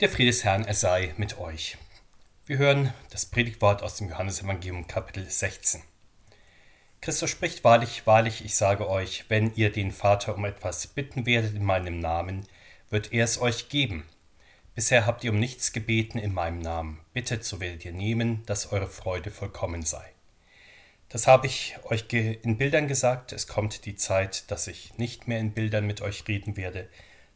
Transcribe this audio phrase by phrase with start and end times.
[0.00, 1.76] Der Friede des Herrn, er sei mit euch.
[2.46, 5.82] Wir hören das Predigtwort aus dem Johannesevangelium Kapitel 16.
[7.02, 11.54] Christus spricht wahrlich, wahrlich, ich sage euch, wenn ihr den Vater um etwas bitten werdet
[11.54, 12.46] in meinem Namen,
[12.88, 14.08] wird er es euch geben.
[14.74, 17.00] Bisher habt ihr um nichts gebeten in meinem Namen.
[17.12, 20.14] Bittet, so werdet ihr nehmen, dass eure Freude vollkommen sei.
[21.10, 23.34] Das habe ich euch in Bildern gesagt.
[23.34, 26.88] Es kommt die Zeit, dass ich nicht mehr in Bildern mit euch reden werde,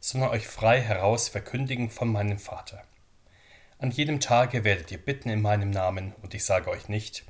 [0.05, 2.83] sondern euch frei heraus verkündigen von meinem Vater.
[3.79, 7.25] An jedem Tage werdet ihr bitten in meinem Namen, und ich sage euch nicht,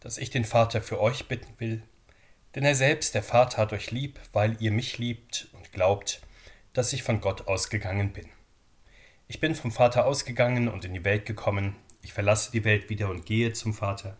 [0.00, 1.82] dass ich den Vater für euch bitten will,
[2.54, 6.22] denn er selbst, der Vater, hat euch lieb, weil ihr mich liebt und glaubt,
[6.72, 8.30] dass ich von Gott ausgegangen bin.
[9.28, 13.10] Ich bin vom Vater ausgegangen und in die Welt gekommen, ich verlasse die Welt wieder
[13.10, 14.16] und gehe zum Vater.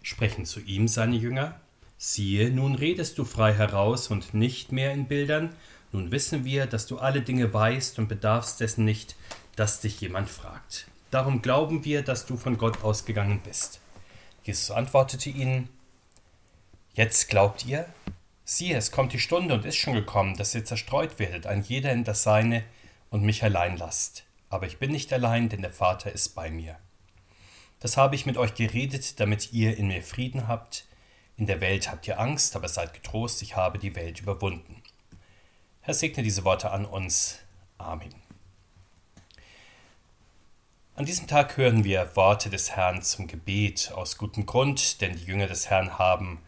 [0.00, 1.60] Sprechen zu ihm seine Jünger,
[1.98, 5.56] siehe, nun redest du frei heraus und nicht mehr in Bildern,
[5.94, 9.14] nun wissen wir, dass du alle Dinge weißt und bedarfst dessen nicht,
[9.54, 10.88] dass dich jemand fragt.
[11.12, 13.78] Darum glauben wir, dass du von Gott ausgegangen bist.
[14.42, 15.68] Jesus antwortete ihnen,
[16.94, 17.86] Jetzt glaubt ihr?
[18.44, 21.92] Siehe, es kommt die Stunde und ist schon gekommen, dass ihr zerstreut werdet, ein jeder
[21.92, 22.64] in das Seine
[23.10, 24.24] und mich allein lasst.
[24.50, 26.76] Aber ich bin nicht allein, denn der Vater ist bei mir.
[27.78, 30.86] Das habe ich mit euch geredet, damit ihr in mir Frieden habt.
[31.36, 34.82] In der Welt habt ihr Angst, aber seid getrost, ich habe die Welt überwunden.
[35.86, 37.40] Herr, segne diese Worte an uns.
[37.76, 38.14] Amen.
[40.94, 45.24] An diesem Tag hören wir Worte des Herrn zum Gebet aus gutem Grund, denn die
[45.24, 46.38] Jünger des Herrn haben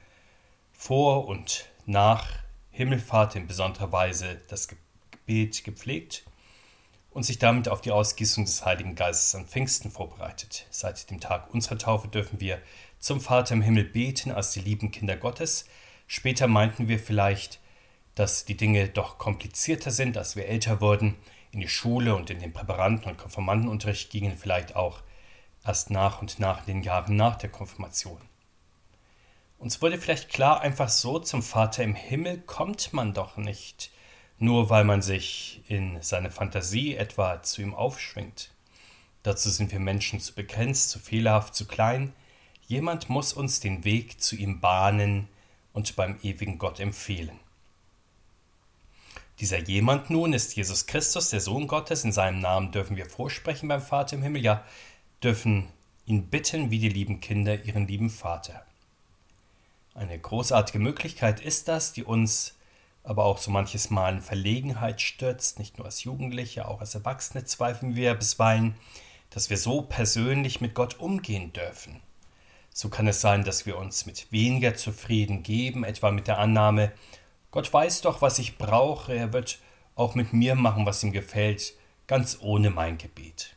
[0.73, 2.27] vor und nach
[2.71, 4.69] Himmelfahrt in besonderer Weise das
[5.11, 6.25] Gebet gepflegt
[7.11, 10.67] und sich damit auf die Ausgießung des Heiligen Geistes an Pfingsten vorbereitet.
[10.71, 12.59] Seit dem Tag unserer Taufe dürfen wir
[12.99, 15.67] zum Vater im Himmel beten als die lieben Kinder Gottes.
[16.07, 17.61] Später meinten wir vielleicht,
[18.17, 21.15] dass die Dinge doch komplizierter sind, als wir älter wurden,
[21.53, 25.03] in die Schule und in den Präparanten- und Konformantenunterricht gingen, vielleicht auch
[25.65, 28.21] erst nach und nach in den Jahren nach der Konfirmation.
[29.59, 33.91] Uns wurde vielleicht klar, einfach so zum Vater im Himmel kommt man doch nicht,
[34.39, 38.51] nur weil man sich in seine Fantasie etwa zu ihm aufschwingt.
[39.23, 42.13] Dazu sind wir Menschen zu begrenzt, zu fehlerhaft, zu klein.
[42.67, 45.29] Jemand muss uns den Weg zu ihm bahnen
[45.73, 47.41] und beim ewigen Gott empfehlen.
[49.41, 52.05] Dieser jemand nun ist Jesus Christus, der Sohn Gottes.
[52.05, 54.65] In seinem Namen dürfen wir vorsprechen beim Vater im Himmel, ja,
[55.23, 55.69] dürfen
[56.07, 58.65] ihn bitten wie die lieben Kinder ihren lieben Vater.
[59.95, 62.55] Eine großartige Möglichkeit ist das, die uns
[63.03, 67.45] aber auch so manches Mal in Verlegenheit stürzt, nicht nur als Jugendliche, auch als Erwachsene
[67.45, 68.75] zweifeln wir bisweilen,
[69.31, 72.01] dass wir so persönlich mit Gott umgehen dürfen.
[72.73, 76.93] So kann es sein, dass wir uns mit weniger zufrieden geben, etwa mit der Annahme,
[77.57, 79.61] Gott weiß doch, was ich brauche, er wird
[79.95, 81.73] auch mit mir machen, was ihm gefällt,
[82.07, 83.57] ganz ohne mein Gebet.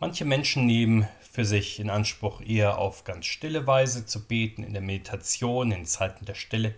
[0.00, 4.72] Manche Menschen nehmen für sich in Anspruch, eher auf ganz stille Weise zu beten, in
[4.72, 6.74] der Meditation, in Zeiten der Stille,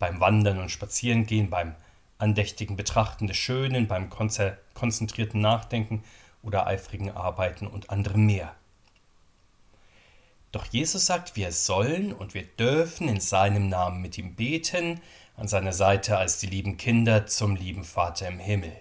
[0.00, 1.76] beim Wandern und Spazierengehen, beim
[2.18, 6.02] andächtigen Betrachten des Schönen, beim konzentrierten Nachdenken
[6.42, 8.56] oder eifrigen Arbeiten und anderem mehr.
[10.54, 15.00] Doch Jesus sagt, wir sollen und wir dürfen in seinem Namen mit ihm beten,
[15.36, 18.72] an seiner Seite als die lieben Kinder zum lieben Vater im Himmel.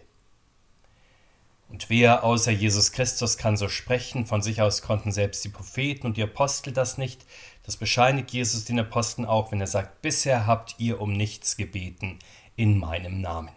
[1.69, 4.27] Und wer außer Jesus Christus kann so sprechen?
[4.27, 7.25] Von sich aus konnten selbst die Propheten und die Apostel das nicht.
[7.63, 12.19] Das bescheinigt Jesus den Aposteln auch, wenn er sagt, bisher habt ihr um nichts gebeten
[12.55, 13.49] in meinem Namen.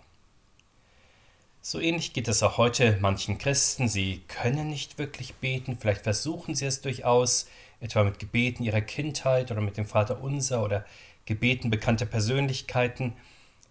[1.61, 3.89] So ähnlich geht es auch heute manchen Christen.
[3.89, 7.47] Sie können nicht wirklich beten, vielleicht versuchen sie es durchaus,
[7.81, 10.85] etwa mit Gebeten ihrer Kindheit oder mit dem Vater Unser oder
[11.25, 13.15] Gebeten bekannter Persönlichkeiten,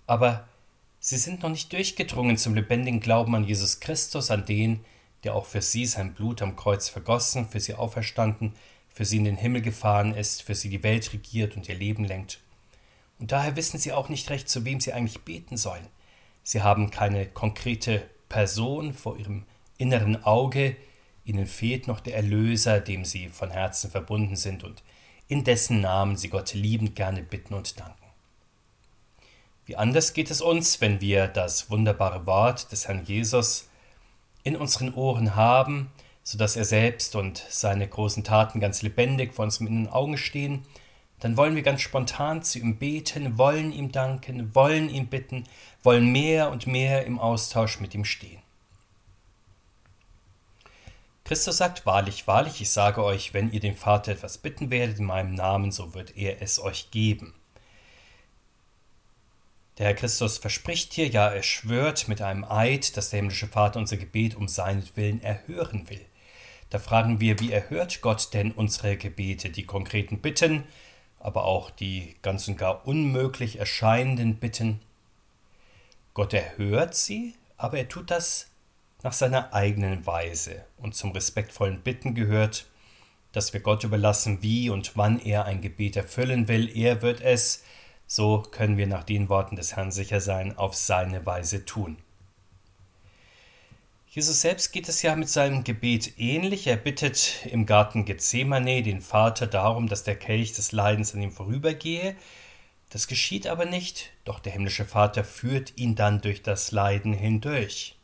[0.07, 0.47] aber
[0.99, 4.83] sie sind noch nicht durchgedrungen zum lebendigen Glauben an Jesus Christus, an den,
[5.23, 8.53] der auch für sie sein Blut am Kreuz vergossen, für sie auferstanden,
[8.89, 12.05] für sie in den Himmel gefahren ist, für sie die Welt regiert und ihr Leben
[12.05, 12.39] lenkt.
[13.19, 15.87] Und daher wissen sie auch nicht recht, zu wem sie eigentlich beten sollen.
[16.43, 19.45] Sie haben keine konkrete Person vor ihrem
[19.77, 20.75] inneren Auge,
[21.25, 24.83] Ihnen fehlt noch der Erlöser, dem Sie von Herzen verbunden sind und
[25.27, 28.05] in dessen Namen Sie Gott liebend gerne bitten und danken.
[29.65, 33.67] Wie anders geht es uns, wenn wir das wunderbare Wort des Herrn Jesus
[34.43, 35.89] in unseren Ohren haben,
[36.21, 40.63] so dass er selbst und seine großen Taten ganz lebendig vor unseren inneren Augen stehen,
[41.19, 45.45] dann wollen wir ganz spontan zu ihm beten, wollen ihm danken, wollen ihn bitten,
[45.81, 48.44] wollen mehr und mehr im Austausch mit ihm stehen.
[51.25, 55.05] Christus sagt wahrlich, wahrlich, ich sage euch, wenn ihr den Vater etwas bitten werdet in
[55.05, 57.33] meinem Namen, so wird er es euch geben.
[59.79, 63.79] Der Herr Christus verspricht hier, ja, er schwört mit einem Eid, dass der himmlische Vater
[63.79, 66.05] unser Gebet um seinetwillen erhören will.
[66.69, 70.63] Da fragen wir, wie erhört Gott denn unsere Gebete, die konkreten Bitten,
[71.19, 74.79] aber auch die ganz und gar unmöglich erscheinenden Bitten?
[76.13, 78.51] Gott erhört sie, aber er tut das
[79.05, 80.65] nach seiner eigenen Weise.
[80.77, 82.65] Und zum respektvollen Bitten gehört,
[83.33, 86.75] dass wir Gott überlassen, wie und wann er ein Gebet erfüllen will.
[86.75, 87.63] Er wird es
[88.07, 91.97] so können wir nach den Worten des Herrn sicher sein, auf seine Weise tun.
[94.09, 96.67] Jesus selbst geht es ja mit seinem Gebet ähnlich.
[96.67, 101.31] Er bittet im Garten Gethsemane den Vater darum, dass der Kelch des Leidens an ihm
[101.31, 102.15] vorübergehe.
[102.89, 107.94] Das geschieht aber nicht, doch der himmlische Vater führt ihn dann durch das Leiden hindurch.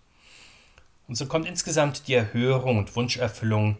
[1.11, 3.77] Und so kommt insgesamt die Erhörung und Wunscherfüllung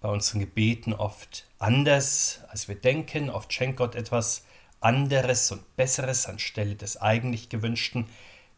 [0.00, 3.30] bei unseren Gebeten oft anders, als wir denken.
[3.30, 4.44] Oft schenkt Gott etwas,
[4.80, 8.06] anderes und Besseres anstelle des eigentlich Gewünschten,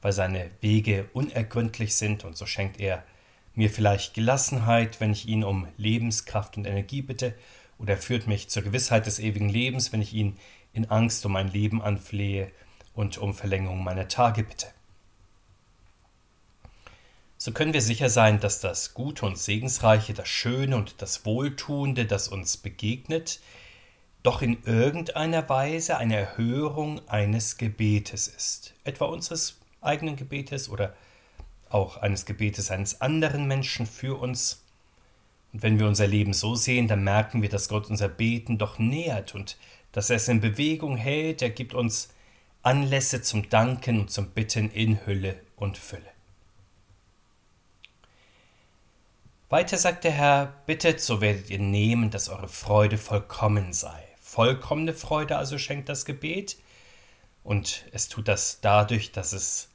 [0.00, 3.04] weil seine Wege unergründlich sind und so schenkt er
[3.54, 7.34] mir vielleicht Gelassenheit, wenn ich ihn um Lebenskraft und Energie bitte,
[7.76, 10.38] oder führt mich zur Gewissheit des ewigen Lebens, wenn ich ihn
[10.72, 12.50] in Angst um mein Leben anflehe
[12.94, 14.68] und um Verlängerung meiner Tage bitte.
[17.44, 22.06] So können wir sicher sein, dass das Gute und Segensreiche, das Schöne und das Wohltuende,
[22.06, 23.40] das uns begegnet,
[24.22, 30.94] doch in irgendeiner Weise eine Erhörung eines Gebetes ist, etwa unseres eigenen Gebetes oder
[31.68, 34.62] auch eines Gebetes eines anderen Menschen für uns.
[35.52, 38.78] Und wenn wir unser Leben so sehen, dann merken wir, dass Gott unser Beten doch
[38.78, 39.56] nähert und
[39.90, 41.42] dass er es in Bewegung hält.
[41.42, 42.10] Er gibt uns
[42.62, 46.11] Anlässe zum Danken und zum Bitten in Hülle und Fülle.
[49.52, 54.02] Weiter sagt der Herr, bittet, so werdet ihr nehmen, dass eure Freude vollkommen sei
[54.32, 56.56] vollkommene Freude also schenkt das Gebet.
[57.44, 59.68] Und es tut das dadurch, dass es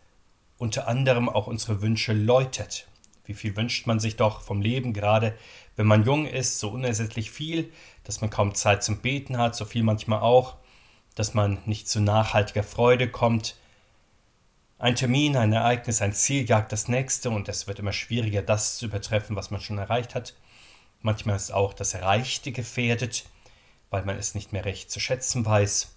[0.57, 2.87] unter anderem auch unsere Wünsche läutet.
[3.25, 5.37] Wie viel wünscht man sich doch vom Leben, gerade
[5.75, 7.71] wenn man jung ist, so unersättlich viel,
[8.03, 10.55] dass man kaum Zeit zum Beten hat, so viel manchmal auch,
[11.13, 13.57] dass man nicht zu nachhaltiger Freude kommt.
[14.79, 18.77] Ein Termin, ein Ereignis, ein Ziel jagt das nächste und es wird immer schwieriger, das
[18.77, 20.35] zu übertreffen, was man schon erreicht hat.
[21.01, 23.25] Manchmal ist auch das Erreichte gefährdet
[23.89, 25.95] weil man es nicht mehr recht zu schätzen weiß.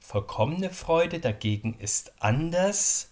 [0.00, 3.10] Vollkommene Freude dagegen ist anders.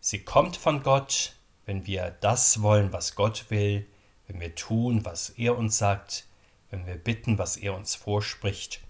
[0.00, 1.34] Sie kommt von Gott,
[1.66, 3.86] wenn wir das wollen, was Gott will,
[4.26, 6.26] wenn wir tun, was er uns sagt,
[6.70, 8.80] wenn wir bitten, was er uns vorspricht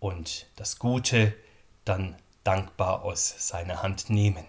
[0.00, 1.34] und das Gute
[1.84, 4.44] dann dankbar aus seiner Hand nehmen.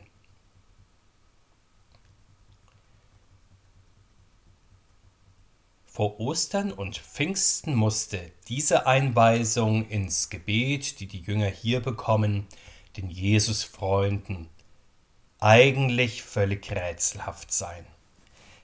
[5.95, 8.19] Vor Ostern und Pfingsten musste
[8.49, 12.47] diese Einweisung ins Gebet, die die Jünger hier bekommen,
[12.97, 14.49] den Jesusfreunden,
[15.39, 17.85] eigentlich völlig rätselhaft sein.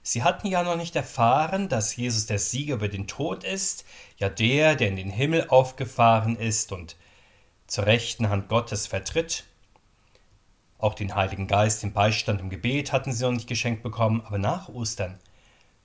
[0.04, 3.86] Sie hatten ja noch nicht erfahren, dass Jesus der Sieger über den Tod ist,
[4.18, 6.98] ja der, der in den Himmel aufgefahren ist und
[7.72, 9.46] zur rechten Hand Gottes vertritt.
[10.78, 14.38] Auch den Heiligen Geist, den Beistand im Gebet hatten sie noch nicht geschenkt bekommen, aber
[14.38, 15.18] nach Ostern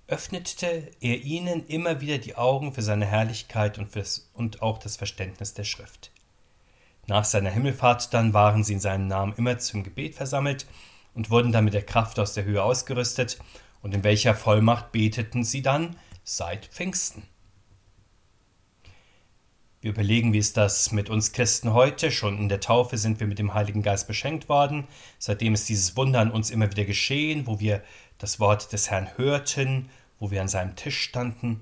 [0.08, 4.96] öffnete er ihnen immer wieder die Augen für seine Herrlichkeit und, fürs, und auch das
[4.96, 6.10] Verständnis der Schrift.
[7.06, 10.66] Nach seiner Himmelfahrt dann waren sie in seinem Namen immer zum Gebet versammelt
[11.14, 13.38] und wurden dann mit der Kraft aus der Höhe ausgerüstet,
[13.80, 17.22] und in welcher Vollmacht beteten sie dann seit Pfingsten.
[19.86, 22.10] Wir überlegen, wie ist das mit uns Christen heute?
[22.10, 24.88] Schon in der Taufe sind wir mit dem Heiligen Geist beschenkt worden.
[25.20, 27.84] Seitdem ist dieses Wunder an uns immer wieder geschehen, wo wir
[28.18, 29.88] das Wort des Herrn hörten,
[30.18, 31.60] wo wir an seinem Tisch standen.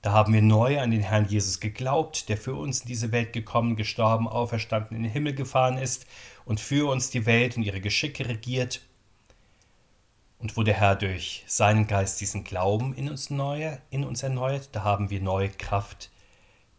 [0.00, 3.34] Da haben wir neu an den Herrn Jesus geglaubt, der für uns in diese Welt
[3.34, 6.06] gekommen, gestorben, auferstanden, in den Himmel gefahren ist
[6.46, 8.80] und für uns die Welt und ihre Geschicke regiert.
[10.38, 14.70] Und wo der Herr durch seinen Geist diesen Glauben in uns, neu, in uns erneuert,
[14.72, 16.08] da haben wir neue Kraft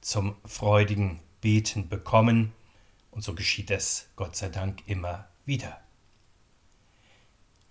[0.01, 2.53] zum freudigen Beten bekommen.
[3.11, 5.79] Und so geschieht es, Gott sei Dank, immer wieder.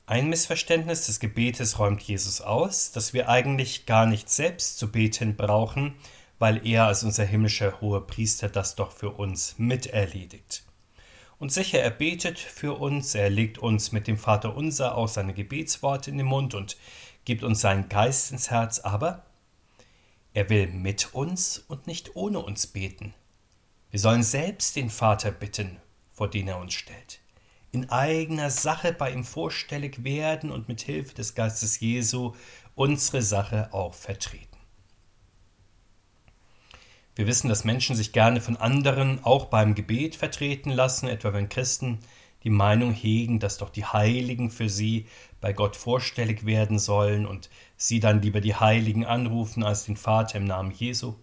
[0.07, 5.37] Ein Missverständnis des Gebetes räumt Jesus aus, dass wir eigentlich gar nicht selbst zu beten
[5.37, 5.97] brauchen,
[6.39, 10.63] weil er als unser himmlischer hoher Priester das doch für uns miterledigt.
[11.39, 15.35] Und sicher, er betet für uns, er legt uns mit dem Vater unser auch seine
[15.35, 16.77] Gebetsworte in den Mund und
[17.25, 19.27] gibt uns seinen Geist ins Herz, aber
[20.35, 23.15] er will mit uns und nicht ohne uns beten.
[23.91, 25.79] Wir sollen selbst den Vater bitten,
[26.13, 27.21] vor den er uns stellt
[27.71, 32.35] in eigener Sache bei ihm vorstellig werden und mit Hilfe des Geistes Jesu
[32.75, 34.47] unsere Sache auch vertreten.
[37.15, 41.49] Wir wissen, dass Menschen sich gerne von anderen auch beim Gebet vertreten lassen, etwa wenn
[41.49, 41.99] Christen
[42.45, 45.07] die Meinung hegen, dass doch die Heiligen für sie
[45.41, 50.39] bei Gott vorstellig werden sollen und sie dann lieber die Heiligen anrufen als den Vater
[50.39, 51.15] im Namen Jesu.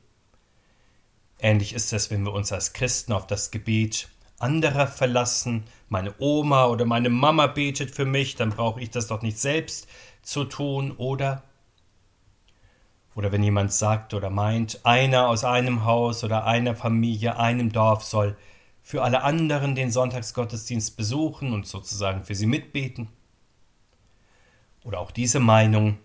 [1.40, 5.66] Ähnlich ist es, wenn wir uns als Christen auf das Gebet anderer verlassen.
[5.90, 9.88] Meine Oma oder meine Mama betet für mich, dann brauche ich das doch nicht selbst
[10.22, 11.44] zu tun, oder?
[13.16, 18.04] Oder wenn jemand sagt oder meint, einer aus einem Haus oder einer Familie, einem Dorf
[18.04, 18.36] soll
[18.86, 23.08] für alle anderen den Sonntagsgottesdienst besuchen und sozusagen für sie mitbeten.
[24.84, 25.98] Oder auch diese Meinung,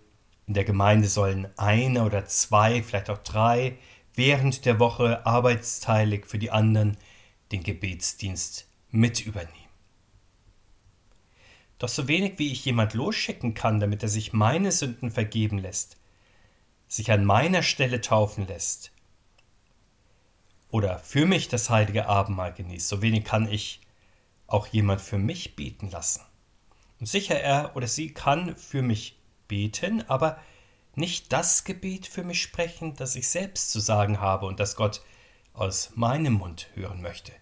[0.46, 3.76] in der Gemeinde sollen eine oder zwei, vielleicht auch drei
[4.14, 6.96] während der Woche arbeitsteilig für die anderen
[7.52, 9.54] den Gebetsdienst mit übernehmen.
[11.78, 15.98] Doch so wenig wie ich jemand losschicken kann, damit er sich meine Sünden vergeben lässt,
[16.88, 18.90] sich an meiner Stelle taufen lässt
[20.70, 23.80] oder für mich das heilige Abendmahl genießt, so wenig kann ich
[24.46, 26.22] auch jemand für mich beten lassen.
[26.98, 30.38] Und sicher, er oder sie kann für mich beten, aber
[30.94, 35.02] nicht das Gebet für mich sprechen, das ich selbst zu sagen habe und das Gott
[35.52, 37.32] aus meinem Mund hören möchte.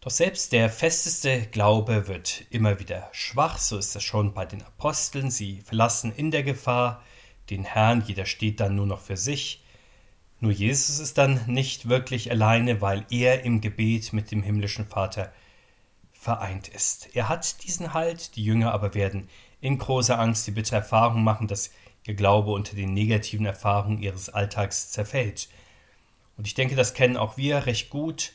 [0.00, 4.62] Doch selbst der festeste Glaube wird immer wieder schwach, so ist es schon bei den
[4.62, 5.30] Aposteln.
[5.30, 7.04] Sie verlassen in der Gefahr
[7.50, 9.62] den Herrn, jeder steht dann nur noch für sich.
[10.40, 15.32] Nur Jesus ist dann nicht wirklich alleine, weil er im Gebet mit dem himmlischen Vater
[16.12, 17.14] vereint ist.
[17.14, 19.28] Er hat diesen Halt, die Jünger aber werden
[19.60, 21.70] in großer Angst die bittere Erfahrung machen, dass
[22.04, 25.48] ihr Glaube unter den negativen Erfahrungen ihres Alltags zerfällt.
[26.36, 28.32] Und ich denke, das kennen auch wir recht gut.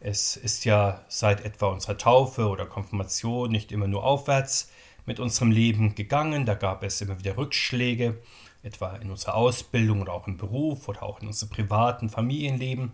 [0.00, 4.70] Es ist ja seit etwa unserer Taufe oder Konfirmation nicht immer nur aufwärts
[5.06, 6.44] mit unserem Leben gegangen.
[6.44, 8.20] Da gab es immer wieder Rückschläge,
[8.62, 12.92] etwa in unserer Ausbildung oder auch im Beruf oder auch in unserem privaten Familienleben.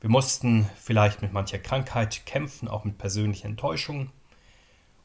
[0.00, 4.10] Wir mussten vielleicht mit mancher Krankheit kämpfen, auch mit persönlichen Enttäuschungen.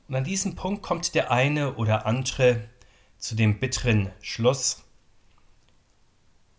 [0.08, 2.68] Und an diesem Punkt kommt der eine oder andere
[3.18, 4.84] zu dem bitteren Schluss,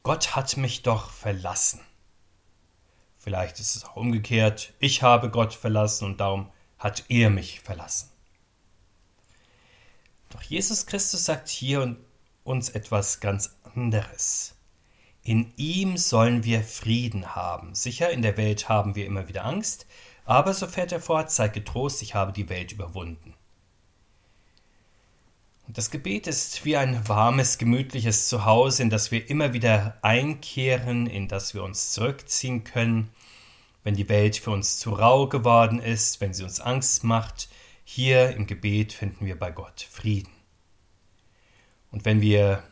[0.03, 1.81] Gott hat mich doch verlassen.
[3.19, 4.73] Vielleicht ist es auch umgekehrt.
[4.79, 8.11] Ich habe Gott verlassen und darum hat er mich verlassen.
[10.31, 11.97] Doch Jesus Christus sagt hier
[12.45, 14.55] uns etwas ganz anderes.
[15.23, 17.75] In ihm sollen wir Frieden haben.
[17.75, 19.87] Sicher, in der Welt haben wir immer wieder Angst,
[20.25, 23.35] aber so fährt er fort, sei getrost, ich habe die Welt überwunden.
[25.67, 31.07] Und das Gebet ist wie ein warmes, gemütliches Zuhause, in das wir immer wieder einkehren,
[31.07, 33.11] in das wir uns zurückziehen können,
[33.85, 37.51] wenn die Welt für uns zu rau geworden ist, wenn sie uns Angst macht,
[37.90, 40.30] hier im Gebet finden wir bei Gott Frieden.
[41.90, 42.62] Und wenn wir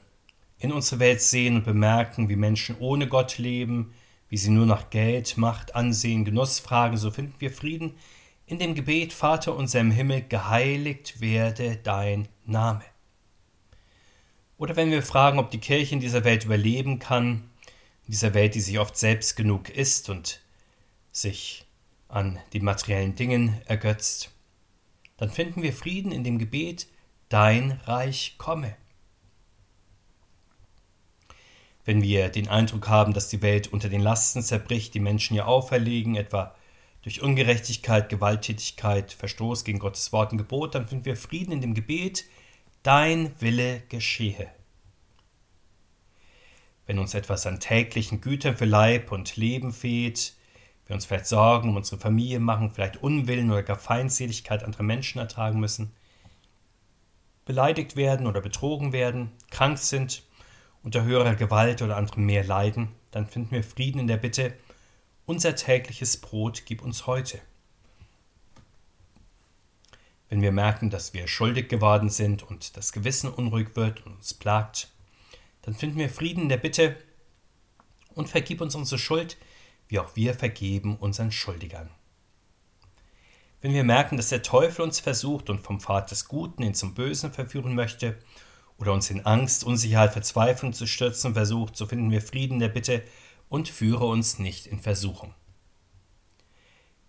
[0.59, 3.95] in unsere Welt sehen und bemerken, wie Menschen ohne Gott leben,
[4.29, 7.95] wie sie nur nach Geld, Macht, Ansehen, Genuss fragen, so finden wir Frieden
[8.45, 12.85] in dem Gebet Vater unser im Himmel, geheiligt werde dein Name.
[14.59, 17.51] Oder wenn wir fragen, ob die Kirche in dieser Welt überleben kann,
[18.05, 20.43] in dieser Welt, die sich oft selbst genug ist und
[21.11, 21.65] sich
[22.07, 24.36] an die materiellen Dingen ergötzt,
[25.17, 26.87] dann finden wir Frieden in dem Gebet,
[27.29, 28.77] dein Reich komme.
[31.85, 35.47] Wenn wir den Eindruck haben, dass die Welt unter den Lasten zerbricht, die Menschen ihr
[35.47, 36.55] auferlegen, etwa
[37.03, 41.75] durch Ungerechtigkeit, Gewalttätigkeit, Verstoß gegen Gottes Wort und Gebot, dann finden wir Frieden in dem
[41.75, 42.25] Gebet,
[42.83, 44.51] dein Wille geschehe.
[46.87, 50.35] Wenn uns etwas an täglichen Gütern für Leib und Leben fehlt,
[50.87, 55.19] wir uns vielleicht Sorgen um unsere Familie machen, vielleicht Unwillen oder gar Feindseligkeit anderer Menschen
[55.19, 55.93] ertragen müssen,
[57.45, 60.23] beleidigt werden oder betrogen werden, krank sind,
[60.83, 64.55] unter höherer Gewalt oder anderem mehr leiden, dann finden wir Frieden in der Bitte,
[65.27, 67.41] unser tägliches Brot gib uns heute.
[70.29, 74.35] Wenn wir merken, dass wir schuldig geworden sind und das Gewissen unruhig wird und uns
[74.35, 74.89] plagt,
[75.63, 76.97] dann finden wir Frieden in der Bitte
[78.15, 79.37] und vergib uns unsere Schuld,
[79.89, 81.91] wie auch wir vergeben unseren Schuldigern.
[83.61, 86.95] Wenn wir merken, dass der Teufel uns versucht und vom Pfad des Guten hin zum
[86.95, 88.17] Bösen verführen möchte
[88.79, 93.03] oder uns in Angst, Unsicherheit, Verzweiflung zu stürzen versucht, so finden wir Frieden der Bitte
[93.49, 95.35] und führe uns nicht in Versuchung.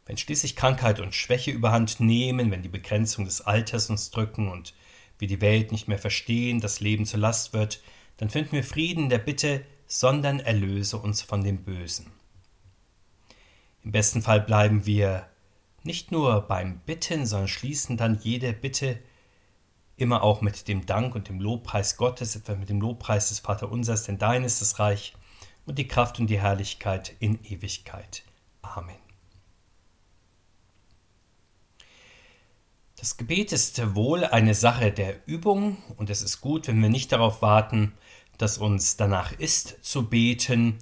[0.05, 4.74] Wenn schließlich Krankheit und Schwäche überhand nehmen, wenn die Begrenzung des Alters uns drücken und
[5.19, 7.84] wir die Welt nicht mehr verstehen, das Leben zur Last wird,
[8.17, 12.16] dann finden wir Frieden der Bitte, sondern erlöse uns von dem Bösen.
[13.88, 15.29] Im besten Fall bleiben wir
[15.84, 19.00] nicht nur beim Bitten, sondern schließen dann jede Bitte
[19.96, 24.03] immer auch mit dem Dank und dem Lobpreis Gottes, etwa mit dem Lobpreis des Vaterunsers,
[24.03, 25.13] denn dein ist das Reich
[25.65, 28.24] und die Kraft und die Herrlichkeit in Ewigkeit.
[28.62, 28.98] Amen.
[32.98, 37.13] Das Gebet ist wohl eine Sache der Übung und es ist gut, wenn wir nicht
[37.13, 37.94] darauf warten,
[38.38, 40.77] dass uns danach ist zu beten,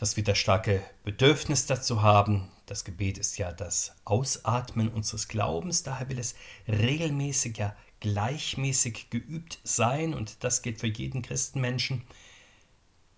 [0.00, 2.48] dass wir das starke Bedürfnis dazu haben.
[2.64, 9.58] Das Gebet ist ja das Ausatmen unseres Glaubens, daher will es regelmäßig, ja gleichmäßig geübt
[9.62, 12.02] sein und das geht für jeden Christenmenschen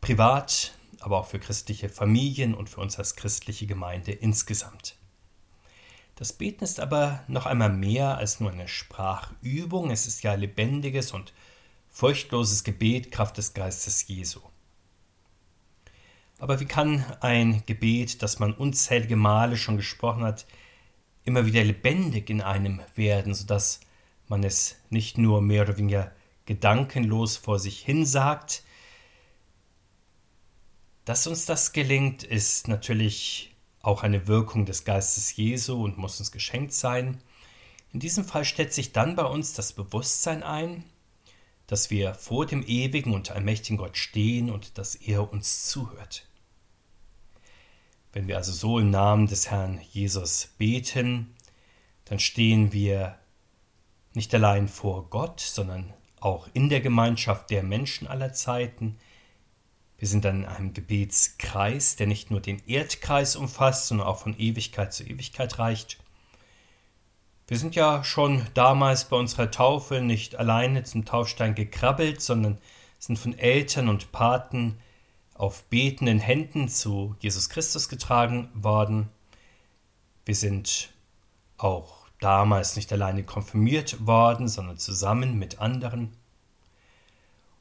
[0.00, 4.96] privat, aber auch für christliche Familien und für uns als christliche Gemeinde insgesamt.
[6.16, 11.12] Das Beten ist aber noch einmal mehr als nur eine Sprachübung, es ist ja lebendiges
[11.12, 11.32] und
[11.90, 14.40] furchtloses Gebet Kraft des Geistes Jesu.
[16.42, 20.44] Aber wie kann ein Gebet, das man unzählige Male schon gesprochen hat,
[21.22, 23.78] immer wieder lebendig in einem werden, sodass
[24.26, 26.10] man es nicht nur mehr oder weniger
[26.44, 28.64] gedankenlos vor sich hin sagt?
[31.04, 36.32] Dass uns das gelingt, ist natürlich auch eine Wirkung des Geistes Jesu und muss uns
[36.32, 37.22] geschenkt sein.
[37.92, 40.82] In diesem Fall stellt sich dann bei uns das Bewusstsein ein,
[41.68, 46.26] dass wir vor dem ewigen und allmächtigen Gott stehen und dass er uns zuhört.
[48.12, 51.34] Wenn wir also so im Namen des Herrn Jesus beten,
[52.04, 53.16] dann stehen wir
[54.12, 58.98] nicht allein vor Gott, sondern auch in der Gemeinschaft der Menschen aller Zeiten.
[59.96, 64.38] Wir sind dann in einem Gebetskreis, der nicht nur den Erdkreis umfasst, sondern auch von
[64.38, 65.98] Ewigkeit zu Ewigkeit reicht.
[67.48, 72.58] Wir sind ja schon damals bei unserer Taufe nicht alleine zum Taufstein gekrabbelt, sondern
[72.98, 74.78] sind von Eltern und Paten
[75.42, 79.08] auf betenden Händen zu Jesus Christus getragen worden.
[80.24, 80.92] Wir sind
[81.58, 86.12] auch damals nicht alleine konfirmiert worden, sondern zusammen mit anderen.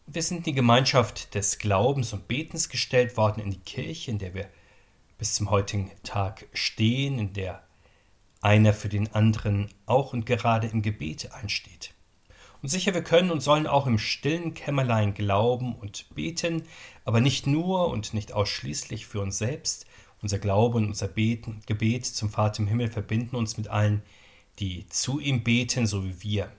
[0.05, 4.11] Und wir sind in die Gemeinschaft des Glaubens und Betens gestellt worden, in die Kirche,
[4.11, 4.47] in der wir
[5.17, 7.63] bis zum heutigen Tag stehen, in der
[8.41, 11.95] einer für den anderen auch und gerade im Gebet einsteht.
[12.61, 16.63] Und sicher, wir können und sollen auch im stillen Kämmerlein glauben und beten,
[17.05, 19.87] aber nicht nur und nicht ausschließlich für uns selbst.
[20.21, 24.03] Unser Glaube und unser Beten, Gebet zum Vater im Himmel verbinden uns mit allen,
[24.59, 26.51] die zu ihm beten, so wie wir.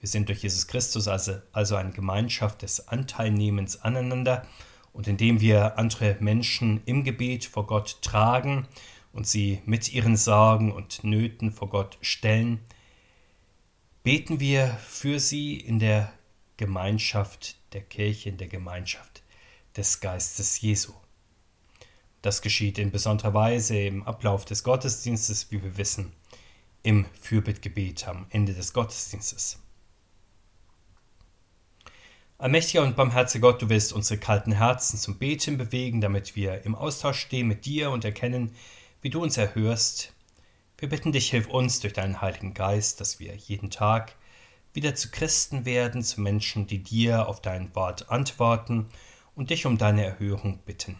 [0.00, 4.46] Wir sind durch Jesus Christus also, also eine Gemeinschaft des Anteilnehmens aneinander
[4.94, 8.66] und indem wir andere Menschen im Gebet vor Gott tragen
[9.12, 12.60] und sie mit ihren Sorgen und Nöten vor Gott stellen,
[14.04, 16.12] beten wir für sie in der
[16.58, 19.22] Gemeinschaft der Kirche, in der Gemeinschaft
[19.76, 20.92] des Geistes Jesu.
[22.20, 26.12] Das geschieht in besonderer Weise im Ablauf des Gottesdienstes, wie wir wissen,
[26.82, 29.58] im Fürbittgebet am Ende des Gottesdienstes.
[32.36, 36.74] Allmächtiger und barmherziger Gott, du willst unsere kalten Herzen zum Beten bewegen, damit wir im
[36.74, 38.54] Austausch stehen mit dir und erkennen,
[39.00, 40.13] wie du uns erhörst
[40.78, 44.16] wir bitten dich, hilf uns durch deinen Heiligen Geist, dass wir jeden Tag
[44.72, 48.88] wieder zu Christen werden, zu Menschen, die dir auf dein Wort antworten
[49.34, 50.96] und dich um deine Erhörung bitten.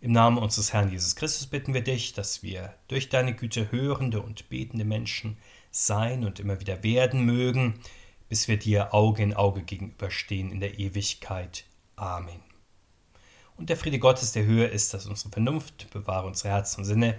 [0.00, 4.22] Im Namen unseres Herrn Jesus Christus bitten wir dich, dass wir durch deine Güte hörende
[4.22, 5.38] und betende Menschen
[5.72, 7.80] sein und immer wieder werden mögen,
[8.28, 11.64] bis wir dir Auge in Auge gegenüberstehen in der Ewigkeit.
[11.96, 12.42] Amen.
[13.56, 17.18] Und der Friede Gottes, der höher ist als unsere Vernunft, bewahre unsere Herzen und Sinne